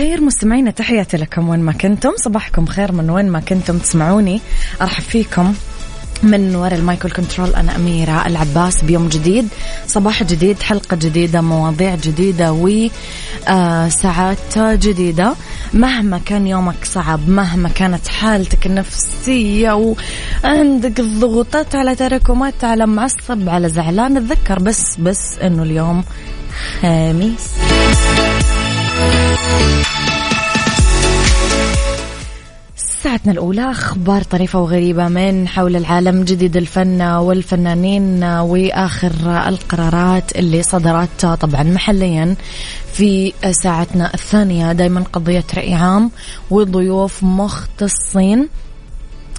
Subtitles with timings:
[0.00, 2.12] صباحكم خير مستمعينا تحياتي لكم وين ما كنتم.
[2.16, 4.40] صباحكم خير من وين ما كنتم تسمعوني.
[4.82, 5.54] أرحب فيكم
[6.22, 9.48] من وراء المايكل كنترول أنا أميرة العباس بيوم جديد.
[9.86, 15.34] صباح جديد حلقة جديدة مواضيع جديدة وساعات جديدة.
[15.74, 19.94] مهما كان يومك صعب مهما كانت حالتك النفسية
[20.44, 26.04] وعندك الضغوطات على تراكمات على معصب على زعلان اتذكر بس بس إنه اليوم
[26.80, 27.50] خميس.
[33.10, 39.12] ساعتنا الأولى أخبار طريفة وغريبة من حول العالم جديد الفن والفنانين وآخر
[39.48, 42.36] القرارات اللي صدرت طبعا محليا
[42.92, 44.72] في ساعتنا الثانية.
[44.72, 46.10] دايما قضية رأي عام
[46.50, 48.48] وضيوف مختصين.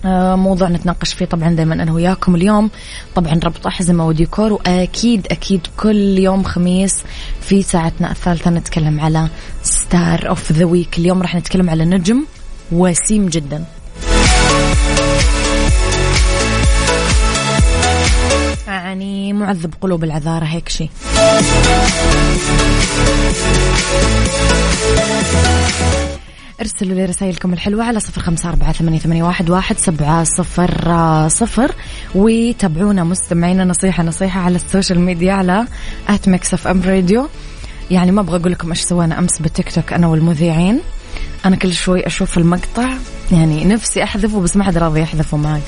[0.05, 2.69] آه، موضوع نتناقش فيه طبعا دائما أنا وياكم اليوم.
[3.15, 7.03] طبعا ربط أحزمة وديكور وأكيد أكيد كل يوم خميس
[7.41, 9.27] في ساعتنا الثالثة نتكلم على
[9.63, 12.25] star of the week اليوم راح نتكلم على نجم
[12.71, 13.63] وسيم جدا.
[18.67, 20.89] يعني معذب قلوب العذارى هيك شيء
[26.61, 31.75] ارسلوا لي رسائلكم الحلوة على صفر خمسة أربعة ثمانية, ثمانية واحد, واحد سبعة صفر صفر.
[32.15, 35.67] وتابعونا مستمعينا نصيحة نصيحة على ال social media على
[36.07, 37.27] at Mix FM Radio
[37.91, 40.79] يعني ما أبغى أقول لكم إيش سوينا أمس بالتيك توك أنا والمذيعين.
[41.45, 42.89] أنا كل شوي أشوف المقطع
[43.31, 45.61] يعني نفسي أحذفه بس ما حد راضي يحذفه معي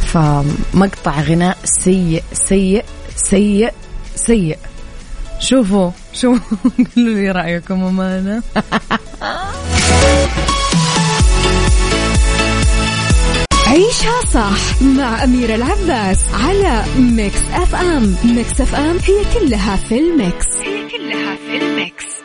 [0.00, 2.84] فمقطع غناء سيء سيء
[3.16, 3.72] سيء
[4.16, 4.58] سيء.
[5.40, 6.58] شوفوا شوفوا.
[6.96, 8.42] قولوا لي رأيكم أمانة.
[13.66, 20.46] عيشها صح مع أميرة العباس على Mix FM Mix FM هي كلها في ال mix.
[20.64, 22.23] هي كلها في ال mix.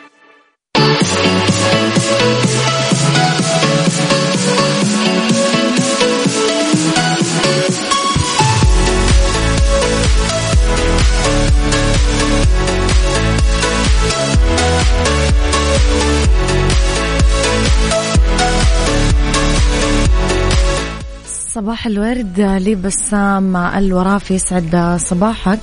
[21.70, 25.58] صباح الورد لي بسام الورافي يسعد صباحك.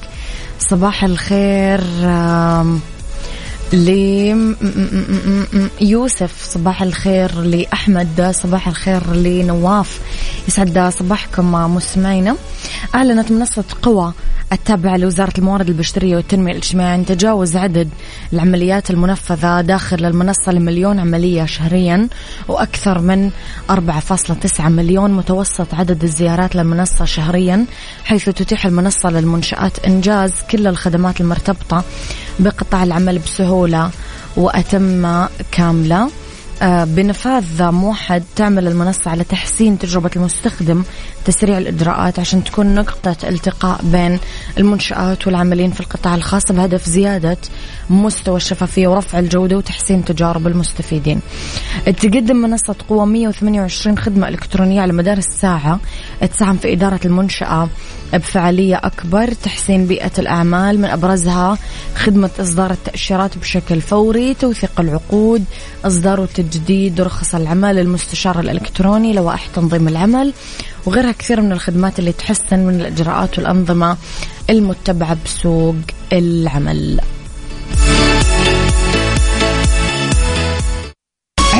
[0.59, 1.79] صباح الخير
[5.81, 8.31] ليوسف صباح الخير لأحمد.
[8.31, 9.99] صباح الخير لنواف.
[10.47, 12.35] يسعد صباحكم مستمعينا.
[12.95, 14.13] أعلنت منصة قوى
[14.51, 17.89] التابعة لوزارة الموارد البشرية والتنمية الاجتماعية أن تجاوز عدد
[18.33, 22.07] العمليات المنفذة داخل المنصة لمليون عملية شهريا
[22.47, 23.31] وأكثر من
[23.71, 27.65] 4.9 مليون متوسط عدد الزيارات للمنصة شهريا
[28.03, 31.83] حيث تتيح المنصة للمنشآت إنجاز كل الخدمات المرتبطة
[32.39, 33.89] بقطاع العمل بسهولة
[34.37, 36.09] وأتم كاملة.
[36.61, 40.83] آه، بنفاذ موحد تعمل المنصة على تحسين تجربة المستخدم
[41.25, 44.19] تسريع الإجراءات عشان تكون نقطة التقاء بين
[44.57, 47.37] المنشآت والعاملين في القطاع الخاص بهدف زيادة
[47.89, 51.19] مستوى الشفافية ورفع الجودة وتحسين تجارب المستفيدين.
[51.85, 55.79] تقدم منصة قوة 128 خدمة إلكترونية على مدار الساعة
[56.33, 57.69] تساهم في إدارة المنشأة
[58.13, 61.57] بفعالية أكبر تحسين بيئة الأعمال من أبرزها
[61.95, 65.43] خدمة إصدار التأشيرات بشكل فوري توثيق العقود
[65.85, 70.33] إصدار وتجديد رخص العمل المستشار الإلكتروني لوائح تنظيم العمل
[70.85, 73.97] وغيرها كثير من الخدمات اللي تحسن من الإجراءات والأنظمة
[74.49, 75.75] المتبعة بسوق
[76.13, 76.99] العمل.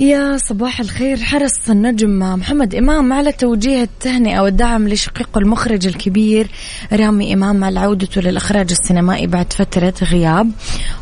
[0.00, 1.16] يا صباح الخير.
[1.16, 6.50] حرص النجم محمد إمام على توجيه التهنئة والدعم لشقيقه المخرج الكبير
[6.92, 10.50] رامي إمام على عودته للإخراج السينمائي بعد فترة غياب.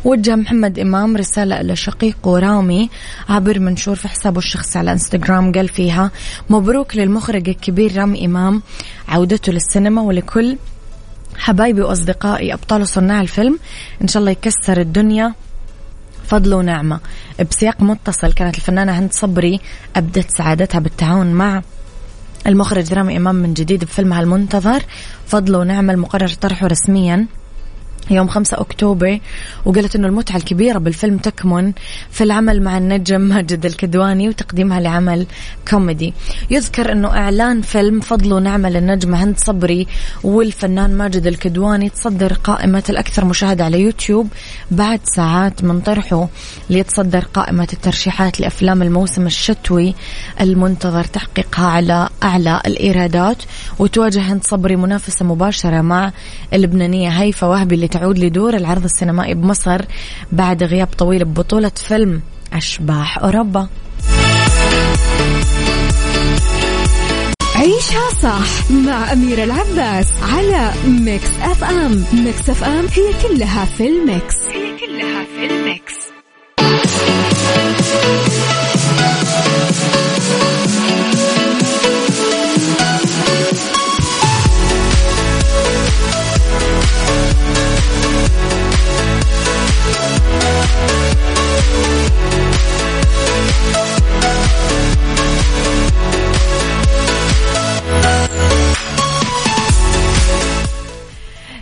[0.05, 2.89] وجه محمد إمام رسالة لشقيقه رامي
[3.29, 5.51] عبر منشور في حسابه الشخصي على إنستغرام.
[5.51, 6.11] قال فيها
[6.49, 8.61] مبروك للمخرج الكبير رامي إمام
[9.07, 10.57] عودته للسينما ولكل
[11.37, 13.59] حبايبي وأصدقائي أبطال وصناع الفيلم.
[14.01, 15.33] إن شاء الله يكسر الدنيا
[16.29, 16.99] فضل ونعمة.
[17.49, 19.59] بسياق متصل كانت الفنانة هند صبري
[19.95, 21.61] أبدت سعادتها بالتعاون مع
[22.47, 24.83] المخرج رامي إمام من جديد بفيلمها المنتظر.
[25.27, 27.27] فضل ونعمة المقرر طرحه رسميا.
[28.11, 29.19] يوم 5 أكتوبر
[29.65, 31.73] وقالت أنه المتعة الكبيرة بالفيلم تكمن
[32.11, 35.25] في العمل مع النجم ماجد الكدواني وتقديمها لعمل
[35.69, 36.13] كوميدي.
[36.51, 39.87] يذكر أنه إعلان فيلم فضل ونعمة للنجمة هند صبري
[40.23, 44.27] والفنان ماجد الكدواني تصدر قائمة الأكثر مشاهدة على يوتيوب
[44.71, 46.27] بعد ساعات من طرحه
[46.69, 49.95] ليتصدر قائمة الترشيحات لأفلام الموسم الشتوي
[50.41, 53.43] المنتظر تحقيقها على أعلى الإيرادات.
[53.79, 56.11] وتواجه هند صبري منافسة مباشرة مع
[56.53, 59.81] اللبنانية هيفا وهبي اللي تعود لدور العرض السينمائي بمصر
[60.31, 62.21] بعد غياب طويل ببطولة فيلم
[62.53, 63.67] أشباح أوروبا.
[67.55, 72.05] عيشها صح مع أميرة العباس على Mix FM.
[72.13, 74.35] Mix FM هي كلها في ال mix.
[74.47, 75.95] هي كلها في ال mix.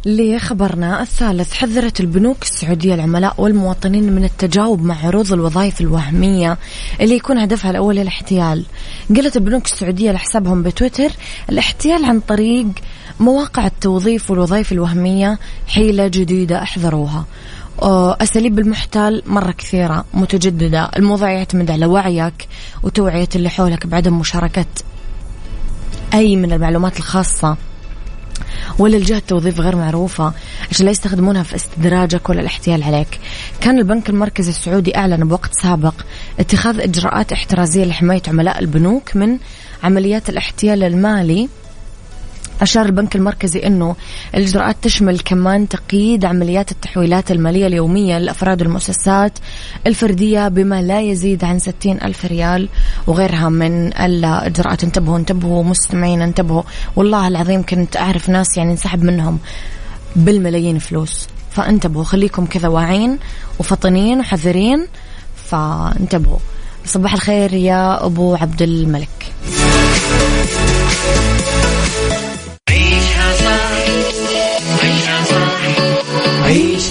[0.08, 6.58] لخبرنا الثالث حذرت البنوك السعودية العملاء والمواطنين من التجاوب مع عروض الوظائف الوهمية
[7.02, 8.66] اللي يكون هدفها الأول الاحتيال.
[9.16, 11.10] قالت البنوك السعودية لحسابهم بتويتر
[11.50, 12.68] الاحتيال عن طريق
[13.20, 17.26] مواقع التوظيف والوظائف الوهمية حيلة جديدة أحذروها.
[17.82, 20.90] أساليب المحتال مرة كثيرة متجددة.
[20.98, 22.48] الموضوع يعتمد على وعيك
[22.84, 24.66] وتوعية اللي حولك بعدم مشاركة
[26.14, 27.58] أي من المعلومات الخاصة.
[28.80, 30.34] ولا الجهة توظيف غير معروفة
[30.72, 33.20] عشان لا يستخدمونها في استدراجك ولا الاحتيال عليك.
[33.62, 35.94] كان البنك المركزي السعودي أعلن بوقت سابق
[36.40, 39.38] اتخاذ إجراءات احترازية لحماية عملاء البنوك من
[39.84, 41.50] عمليات الاحتيال المالي
[42.62, 43.96] أشار البنك المركزي أنه
[44.36, 49.40] الإجراءات تشمل كمان تقييد عمليات التحويلات المالية اليومية للأفراد والمؤسسات
[49.88, 52.70] الفردية بما لا يزيد عن 60 ألف ريال
[53.08, 54.84] وغيرها من الإجراءات.
[54.84, 56.64] انتبهوا انتبهوا مستمعين انتبهوا.
[56.96, 59.40] والله العظيم كنت أعرف ناس يعني انسحب منهم
[60.16, 61.28] بالملايين فلوس.
[61.52, 63.18] فانتبهوا خليكم كذا واعين
[63.60, 64.88] وفطنين وحذرين.
[65.46, 66.40] فانتبهوا.
[66.86, 69.34] صباح الخير يا أبو عبد الملك.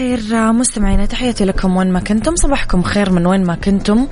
[0.00, 2.36] الخير مستمعينا تحياتي لكم وين ما كنتم.
[2.36, 4.06] صباحكم خير من وين ما كنتم.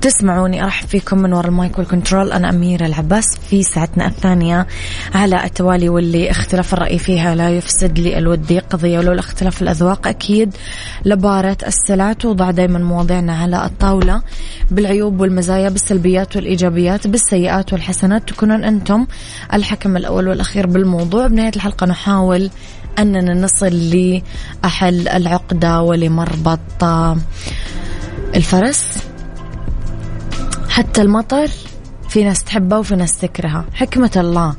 [0.00, 2.32] تسمعوني أرحب فيكم من وراء ال mic وال control.
[2.32, 4.66] أنا أميرة العباس في ساعتنا الثانية
[5.14, 10.06] على التوالي واللي اختلاف الرأي فيها لا يفسد للود قضية ولولا اختلاف الأذواق.
[10.06, 10.54] أكيد
[11.04, 14.22] لبارت السلع توضع دائما مواضيعنا على الطاولة
[14.70, 18.28] بالعيوب والمزايا بالسلبيات والإيجابيات بالسيئات والحسنات.
[18.28, 19.06] تكونون أنتم
[19.54, 21.26] الحكم الأول والأخير بالموضوع.
[21.26, 22.50] بنهاية الحلقة نحاول
[23.02, 26.84] أننا نصل لأحل العقدة ولمربط
[28.34, 28.98] الفرس.
[30.68, 31.48] حتى المطر
[32.08, 33.64] في ناس تحبه وفي ناس تكرهه.
[33.74, 34.54] حكمة الله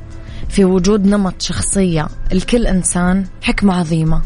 [0.48, 2.08] في وجود نمط شخصية.
[2.32, 4.22] لكل إنسان حكمة عظيمة.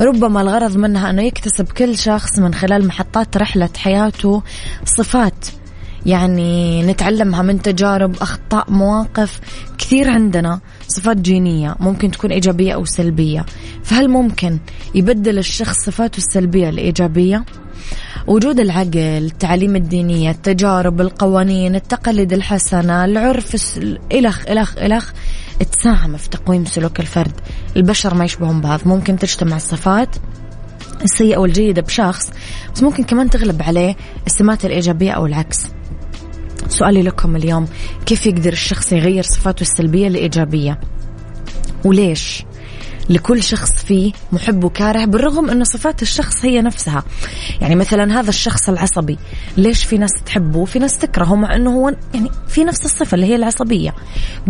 [0.00, 4.42] ربما الغرض منها أنه يكتسب كل شخص من خلال محطات رحلة حياته
[4.84, 5.46] صفات.
[6.06, 9.40] يعني نتعلمها من تجارب أخطاء مواقف
[9.78, 10.60] كثير عندنا.
[10.88, 13.46] صفات جينية ممكن تكون إيجابية أو سلبية.
[13.82, 14.58] فهل ممكن
[14.94, 17.44] يبدل الشخص صفاته السلبية الإيجابية؟
[18.26, 23.76] وجود العقل التعليم الدينية التجارب القوانين التقاليد الحسنة العرف
[24.12, 25.12] إلخ إلخ إلخ
[25.72, 27.32] تساهم في تقويم سلوك الفرد.
[27.76, 28.80] البشر ما يشبهون بعض.
[28.86, 30.16] ممكن تجتمع الصفات
[31.02, 32.30] السيئة والجيدة بشخص
[32.74, 33.96] بس ممكن كمان تغلب عليه
[34.26, 35.66] السمات الإيجابية أو العكس.
[36.72, 37.68] سؤالي لكم اليوم
[38.06, 40.80] كيف يقدر الشخص يغير صفاته السلبية لإيجابية؟
[41.84, 42.44] وليش؟
[43.10, 47.04] لكل شخص فيه محب وكاره بالرغم أن صفات الشخص هي نفسها.
[47.60, 49.18] يعني مثلا هذا الشخص العصبي
[49.56, 53.26] ليش في ناس تحبه وفي ناس تكرهه مع أنه هو يعني في نفس الصفة اللي
[53.26, 53.94] هي العصبية؟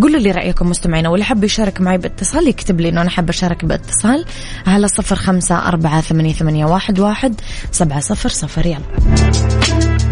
[0.02, 3.64] قولوا لي رأيكم مستمعين واللي حب يشارك معي باتصال يكتب لي أنه أنا حابة أشارك
[3.64, 4.24] باتصال
[4.66, 8.66] على صفر خمسة أربعة ثمانية, واحد سبعة صفر صفر.
[8.66, 10.12] يلا.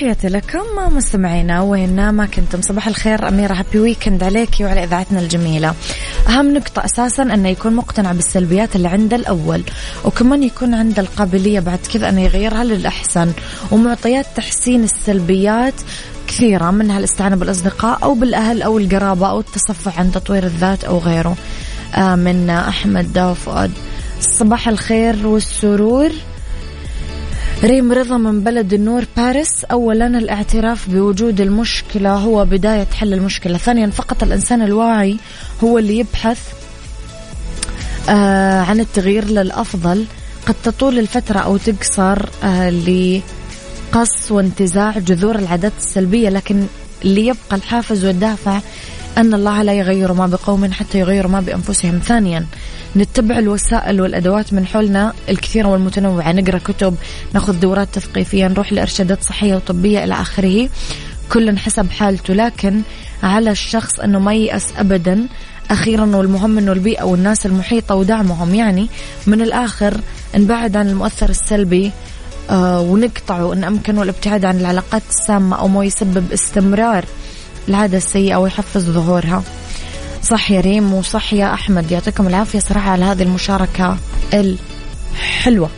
[0.00, 5.74] تحياتي لكم مستمعينا وين ما كنتم؟ صباح الخير أميرة هابي ويكند عليك وعلى إذاعتنا الجميلة.
[6.28, 9.62] أهم نقطة أساسا أنه يكون مقتنع بالسلبيات اللي عنده الأول
[10.04, 13.32] وكمان يكون عنده القابلية بعد كذا أنه يغيرها للأحسن.
[13.70, 15.74] ومعطيات تحسين السلبيات
[16.28, 21.36] كثيرة منها الاستعانة بالأصدقاء أو بالأهل أو القرابة أو التصفح عن تطوير الذات أو غيره.
[21.98, 23.70] من أحمد فؤاد.
[24.20, 26.10] صباح الخير والسرور.
[27.64, 29.64] ريم رضا من بلد النور باريس.
[29.64, 33.58] أولا الاعتراف بوجود المشكلة هو بداية حل المشكلة.
[33.58, 35.16] ثانيا فقط الإنسان الواعي
[35.64, 36.38] هو اللي يبحث
[38.08, 40.04] آه عن التغيير للأفضل.
[40.46, 46.66] قد تطول الفترة أو تقصر آه لقص وانتزاع جذور العادات السلبية لكن
[47.04, 48.60] اللي يبقى الحافز والدافع
[49.18, 51.98] أن الله لا يغير ما بقوم حتى يغيروا ما بأنفسهم.
[51.98, 52.46] ثانيا
[52.96, 56.32] نتبع الوسائل والأدوات من حولنا الكثيرة والمتنوعة.
[56.32, 56.94] نقرأ كتب
[57.34, 60.68] ناخذ دورات تثقيفية نروح لإرشادات صحية وطبية إلى آخره
[61.32, 62.34] كل حسب حالته.
[62.34, 62.82] لكن
[63.22, 65.26] على الشخص أنه ما ييأس أبدا
[65.70, 68.54] أخيرا والمهم أنه البيئة والناس المحيطة ودعمهم.
[68.54, 68.88] يعني
[69.26, 70.00] من الآخر
[70.34, 71.92] نبعد عن المؤثر السلبي
[72.50, 77.04] آه ونقطعه إن أمكن الابتعاد عن العلاقات السامة أو ما يسبب استمرار
[77.68, 79.42] العادة السيئة ويحفز ظهورها.
[80.22, 81.90] صح يا ريم وصح يا أحمد.
[81.90, 83.96] يعطيكم العافية صراحة على هذه المشاركة
[84.34, 85.70] الحلوة.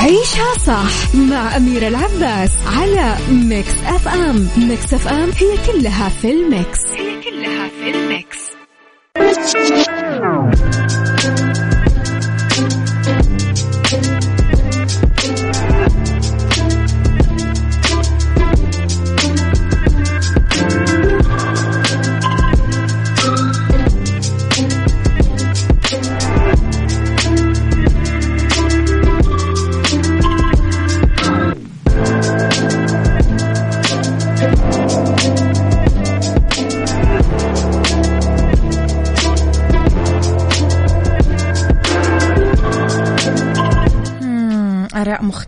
[0.00, 6.78] عيشها صح مع أميرة العباس على Mix FM Mix FM هي كلها في ال mix.
[6.96, 8.38] هي كلها في ال mix.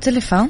[0.03, 0.49] مختلفة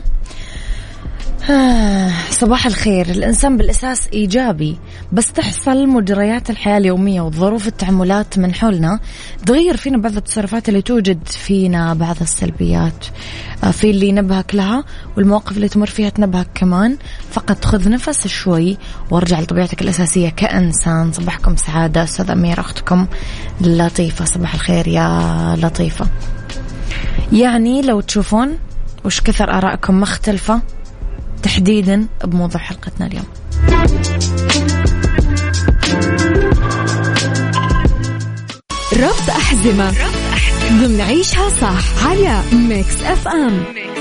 [1.50, 3.06] آه، صباح الخير.
[3.06, 4.78] الإنسان بالأساس إيجابي
[5.12, 9.00] بس تحصل مجريات الحياة اليومية وظروف التعاملات من حولنا.
[9.46, 13.06] تغير فينا بعض التصرفات اللي توجد فينا بعض السلبيات.
[13.64, 14.84] آه، في اللي ينبهك لها
[15.16, 16.96] والمواقف اللي تمر فيها تنبهك كمان.
[17.30, 18.78] فقط خذ نفس شوي
[19.10, 21.12] وارجع لطبيعتك الأساسية كإنسان.
[21.12, 22.04] صباحكم سعادة.
[22.04, 23.06] أستاذ أمير أختكم
[23.60, 24.24] لطيفة.
[24.24, 26.06] صباح الخير يا لطيفة.
[27.32, 28.58] يعني لو تشوفون
[29.04, 30.60] وش كثر آرائكم مختلفة
[31.42, 33.24] تحديدا بموضوع حلقتنا اليوم؟
[38.92, 39.92] ربط أحزمة.
[40.72, 43.91] ضمن عيشها صح على Mix FM, Mix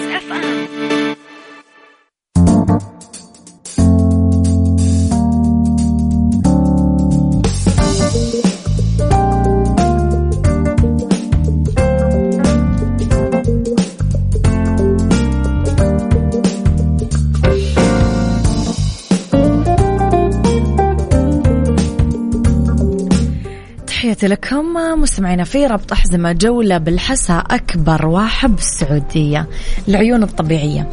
[24.02, 29.48] تحياتي لكم مستمعينا في ربط أحزمة جولة بالحسا أكبر واحة بالسعودية
[29.88, 30.90] العيون الطبيعية.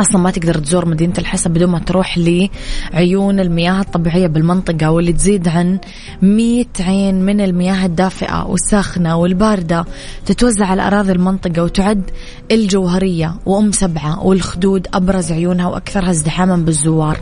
[0.00, 5.48] أصلا ما تقدر تزور مدينة الحسا بدون ما تروح لعيون المياه الطبيعية بالمنطقة واللي تزيد
[5.48, 5.78] عن
[6.22, 9.84] 100 عين من المياه الدافئة والساخنة والباردة
[10.26, 12.10] تتوزع على أراضي المنطقة وتعد
[12.50, 17.18] الجوهرية وأم سبعة والخدود أبرز عيونها وأكثرها ازدحاما بالزوار.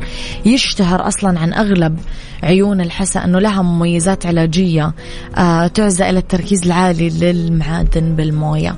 [0.46, 1.98] يشتهر أصلا عن أغلب
[2.42, 4.92] عيون الحسا إنه لها مميزات علاجية
[5.36, 8.76] آه تعزى إلى التركيز العالي للمعادن بالموية.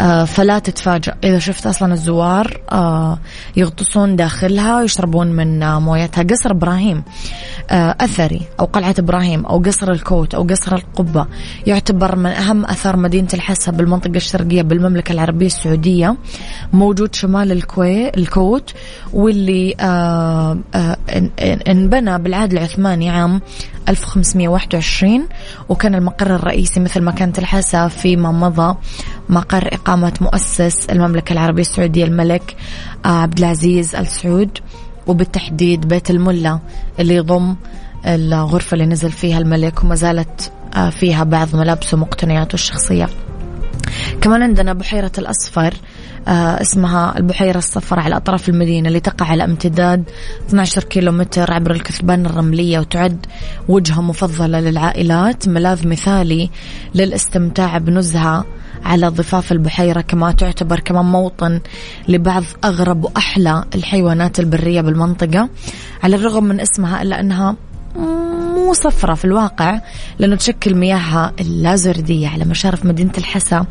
[0.00, 1.14] آه فلا تتفاجأ.
[1.24, 3.09] إذا شفت أصلا الزوار آه
[3.56, 6.22] يغطسون داخلها ويشربون من مويتها.
[6.22, 7.02] قصر إبراهيم
[7.70, 11.26] آه أثري أو قلعة إبراهيم أو قصر الكوت أو قصر القبة
[11.66, 16.16] يعتبر من أهم أثار مدينة الحسا بالمنطقة الشرقية بالمملكة العربية السعودية.
[16.72, 18.74] موجود شمال الكويت الكوت
[19.12, 20.96] واللي آه آه
[21.68, 23.40] انبنى بالعهد العثماني عام
[23.88, 25.28] 1521
[25.68, 28.76] وكان المقر الرئيسي مثل ما كانت الحسا فيما مضى
[29.28, 32.56] مقر إقامة مؤسس المملكة العربية السعودية الملك
[33.04, 34.58] آه، عبد العزيز ال سعود
[35.06, 36.58] وبالتحديد بيت الملا
[36.98, 37.56] اللي يضم
[38.06, 43.08] الغرفة اللي نزل فيها الملك وما زالت آه، فيها بعض ملابسه ومقتنياته الشخصية.
[44.20, 45.74] كمان عندنا بحيرة الأصفر
[46.28, 50.04] اسمها البحيرة الصفراء على أطراف المدينة اللي تقع على امتداد
[50.48, 53.26] 12 كيلو متر عبر الكثبان الرملية وتعد
[53.68, 55.48] وجهة مفضلة للعائلات.
[55.48, 56.50] ملاذ مثالي
[56.94, 58.44] للاستمتاع بنزهة
[58.84, 61.60] على ضفاف البحيرة كما تعتبر كمان موطن
[62.08, 65.48] لبعض أغرب وأحلى الحيوانات البرية بالمنطقة.
[66.02, 67.56] على الرغم من اسمها إلا أنها
[68.70, 69.80] مو صفرة في الواقع
[70.18, 73.66] لأنه تشكل مياهها اللازردية على مشارف مدينة الحسا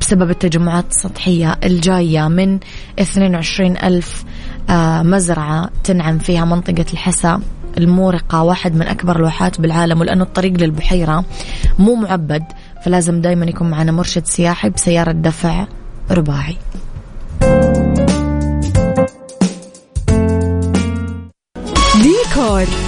[0.00, 2.58] بسبب التجمعات السطحية الجاية من
[2.98, 4.24] 22 ألف
[4.70, 7.40] آه، مزرعة تنعم فيها منطقة الحسا
[7.78, 11.24] المورقة واحد من أكبر الواحات بالعالم ولأنه الطريق للبحيرة
[11.78, 12.44] مو معبد
[12.84, 15.66] فلازم دايما يكون معنا مرشد سياحي بسيارة دفع
[16.10, 16.56] رباعي.
[22.02, 22.87] ديكور.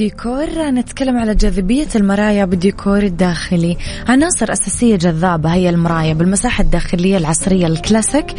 [0.00, 3.76] في ديكور نتكلم على جاذبية المرايا بالديكور الداخلي.
[4.08, 8.34] عناصر أساسية جذابة هي المرايا بالمساحة الداخلية العصرية الكلاسيك.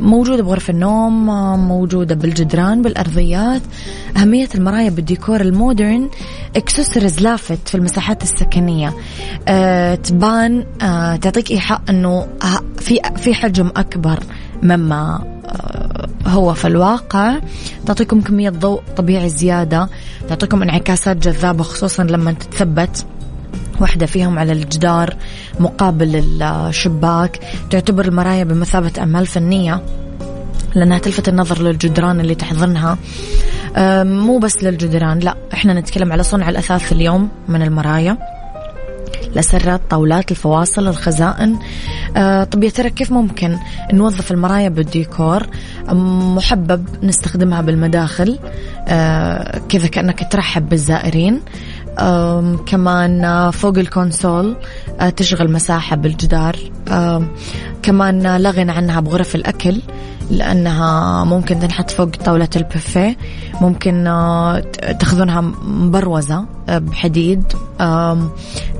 [0.00, 1.26] موجودة بغرف النوم
[1.68, 3.62] موجودة بالجدران بالأرضيات.
[4.16, 6.08] أهمية المرايا بالديكور ال modern
[6.56, 8.94] accessories لافت في المساحات السكنية.
[9.48, 12.26] أه تبان أه تعطيك إيحاء أنه
[12.76, 14.18] في في حجم أكبر
[14.62, 17.38] مما أه هو في الواقع
[17.86, 19.88] تعطيكم كمية ضوء طبيعي زيادة
[20.28, 23.06] تعطيكم انعكاسات جذابة خصوصا لما تتثبت
[23.80, 25.16] واحدة فيهم على الجدار
[25.60, 29.82] مقابل الشباك تعتبر المرايا بمثابة أعمال فنية
[30.74, 32.98] لأنها تلفت النظر للجدران اللي تحضنها.
[34.04, 38.18] مو بس للجدران لا إحنا نتكلم على صنع الأثاث اليوم من المرايا.
[39.32, 41.58] الأسرات طاولات الفواصل الخزائن.
[42.16, 43.56] أه طب يا ترى كيف ممكن
[43.92, 45.46] نوظف المرايا بالديكور؟
[46.36, 48.38] محبب نستخدمها بالمداخل.
[48.88, 51.40] أه كذا كأنك ترحب بالزائرين.
[52.66, 54.56] كمان فوق الكونسول
[55.16, 56.56] تشغل مساحة بالجدار.
[57.82, 59.82] كمان لا غنى عنها بغرف الأكل
[60.30, 63.16] لأنها ممكن تنحط فوق طاولة البوفيه.
[63.60, 64.04] ممكن
[64.98, 67.44] تأخذونها مبروزة بحديد.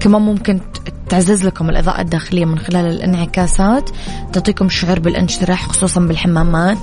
[0.00, 0.61] كمان ممكن
[1.08, 3.90] تعزز لكم الإضاءة الداخلية من خلال الانعكاسات
[4.32, 6.78] تعطيكم شعور بالانشراح خصوصا بالحمامات.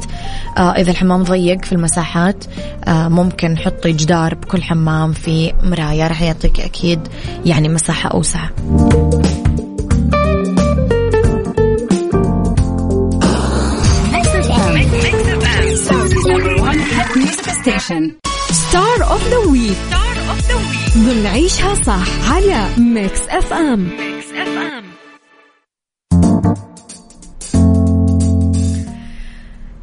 [0.58, 2.46] آه إذا الحمام ضيق في المساحات
[2.86, 7.00] آه ممكن حطي جدار بكل حمام في مراية راح يعطيك أكيد
[7.46, 8.50] يعني مساحة أوسع.
[18.52, 20.05] Star of the Week
[20.98, 23.88] ضمن عيشها صح على Mix FM.
[24.36, 24.84] FM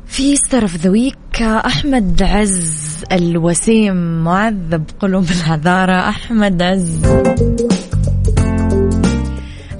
[0.07, 6.99] في Star of the Week أحمد عز الوسيم معذب قلوب العذارى أحمد عز.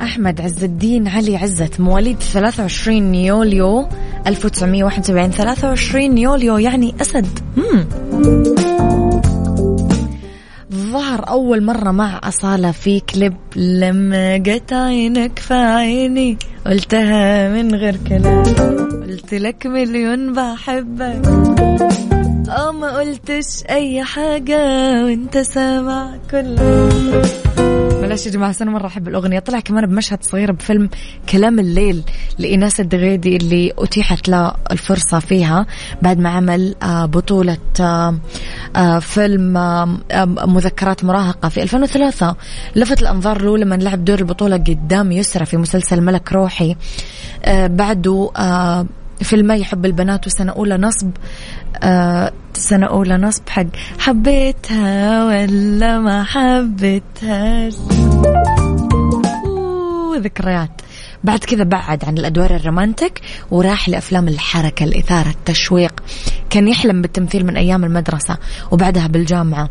[0.02, 3.88] أحمد عز الدين علي عزت مواليد 23 يوليو
[4.26, 7.26] 1971 23 يوليو يعني أسد.
[7.56, 7.87] مم.
[11.12, 13.37] ظهر أول مرة مع أصالة في كليب.
[13.57, 18.42] لما جت عينك في عيني قلتها من غير كلام.
[19.03, 21.27] قلت لك مليون بحبك.
[22.48, 24.57] آه ما قلتش أي حاجة
[25.05, 26.57] وانت سامع كل
[28.12, 29.38] معلش يا جماعة أنا مرة أحب الأغنية.
[29.38, 30.88] طلع كمان بمشهد صغير بفيلم
[31.29, 32.03] كلام الليل
[32.38, 35.66] لإناس الدغيدي اللي أتيحت له الفرصة فيها
[36.03, 38.18] بعد ما عمل آه، بطولة آه،
[38.77, 39.53] آه، فيلم
[40.46, 42.37] مذكرات مراهقة في 2003
[42.77, 46.77] لفت الأنظار له لما لعب دور البطولة قدام يسرى في مسلسل ملك روحي.
[47.48, 48.31] بعده
[49.22, 51.11] فيلمي يحب البنات وسنة أولى نصب.
[52.54, 53.66] سنة أولى نصب حق
[53.98, 57.74] حبيتها ولا ما حبيتهاش
[60.16, 60.70] ذكريات.
[61.24, 66.02] بعد كذا بعد عن الأدوار الرومانتك وراح لأفلام الحركة الإثارة التشويق.
[66.50, 68.37] كان يحلم بالتمثيل من أيام المدرسة
[68.70, 69.70] وبعدها بالجامعة.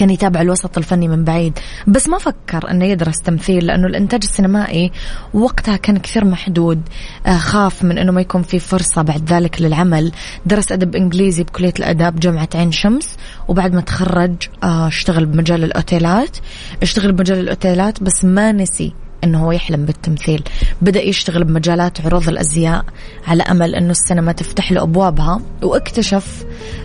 [0.00, 1.58] كان يتابع الوسط الفني من بعيد.
[1.86, 4.92] بس ما فكر أنه يدرس تمثيل لأنه الإنتاج السينمائي
[5.34, 6.80] وقتها كان كثير محدود.
[7.26, 10.12] آه، خاف من أنه ما يكون في فرصة بعد ذلك للعمل.
[10.46, 13.16] درس أدب إنجليزي بكلية الأداب جامعة عين شمس
[13.48, 16.36] وبعد ما تخرج آه، اشتغل بمجال الأوتيلات.
[16.82, 18.92] اشتغل بمجال الأوتيلات بس ما نسي
[19.24, 20.42] إنه هو يحلم بالتمثيل.
[20.82, 22.84] بدأ يشتغل بمجالات عروض الأزياء
[23.26, 26.44] على أمل إنه السينما تفتح له أبوابها واكتشف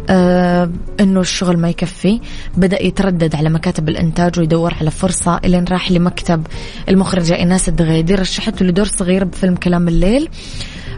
[0.09, 0.69] آه
[0.99, 2.21] إنه الشغل ما يكفي.
[2.57, 6.47] بدأ يتردد على مكاتب الإنتاج ويدور على فرصة الين راح لمكتب
[6.89, 8.15] المخرجة إيناس الدغيدي.
[8.15, 10.29] رشحته لدور صغير بفيلم كلام الليل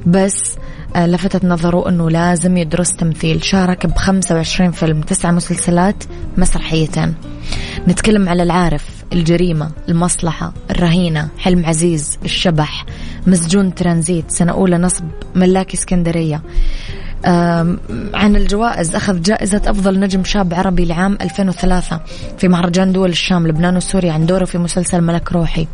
[0.05, 0.55] بس
[0.95, 3.43] لفتت نظره أنه لازم يدرس تمثيل.
[3.43, 6.03] شارك ب 25 فيلم تسعة مسلسلات
[6.37, 7.13] مسرحيتين.
[7.87, 12.85] نتكلم على العارف الجريمة المصلحة الرهينة حلم عزيز الشبح
[13.27, 16.41] مسجون ترانزيت سنة أولى نصب ملاكي إسكندرية.
[18.13, 21.99] عن الجوائز أخذ جائزة أفضل نجم شاب عربي لعام 2003
[22.37, 25.67] في مهرجان دول الشام لبنان وسوريا عن دوره في مسلسل ملك روحي.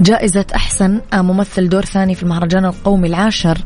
[0.00, 3.58] جائزة أحسن ممثل دور ثاني في المهرجان القومي العاشر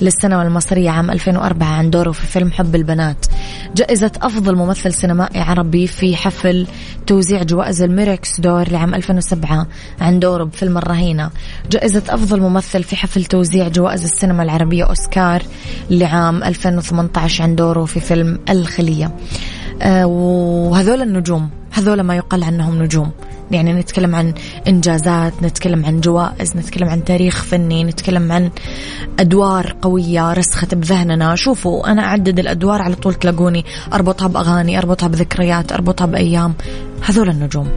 [0.00, 3.26] للسينما المصرية عام 2004 عن دوره في فيلم حب البنات.
[3.74, 6.66] جائزة أفضل ممثل سينمائي عربي في حفل
[7.06, 9.66] توزيع جوائز الميركس دور لعام 2007
[10.00, 11.30] عن دوره بفيلم الرهينة.
[11.70, 15.42] جائزة أفضل ممثل في حفل توزيع جوائز السينما العربية أوسكار
[15.90, 19.14] لعام 2018 عن دوره في فيلم الخلية.
[19.82, 23.10] آه، وهذول النجوم هذول ما يقال عنهم نجوم.
[23.50, 24.34] يعني نتكلم عن
[24.68, 28.50] إنجازات نتكلم عن جوائز نتكلم عن تاريخ فني نتكلم عن
[29.18, 31.34] أدوار قوية رسخت بذهننا.
[31.34, 33.64] شوفوا أنا أعدد الأدوار على طول تلاقوني.
[33.92, 36.54] أربطها بأغاني أربطها بذكريات أربطها بأيام.
[37.02, 37.68] هذول النجوم.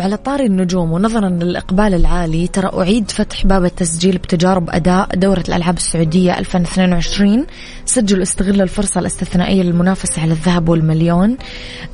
[0.00, 5.76] وعلى طاري النجوم ونظرا للإقبال العالي ترى أعيد فتح باب التسجيل بتجارب أداء دورة الألعاب
[5.76, 7.46] السعودية 2022
[7.84, 11.36] سجلوا استغلوا الفرصة الاستثنائية للمنافسة على الذهب والمليون.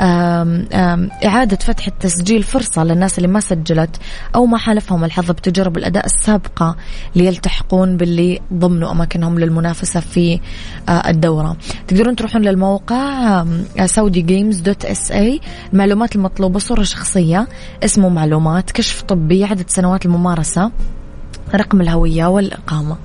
[0.00, 3.96] آم آم إعادة فتح التسجيل فرصة للناس اللي ما سجلت
[4.34, 6.76] أو ما حالفهم الحظ بتجارب الأداء السابقة
[7.14, 10.40] ليلتحقون باللي ضمنوا أماكنهم للمنافسة في
[10.88, 11.56] آه، الدورة.
[11.88, 13.44] تقدرون تروحون للموقع
[15.12, 15.40] اي
[15.72, 17.48] المعلومات المطلوبة صورة شخصية.
[18.04, 20.70] ومعلومات كشف طبي عدد سنوات الممارسة
[21.54, 22.96] رقم الهوية والإقامة.